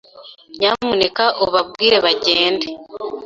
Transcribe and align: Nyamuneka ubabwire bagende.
Nyamuneka 0.59 1.23
ubabwire 1.43 1.97
bagende. 2.05 2.65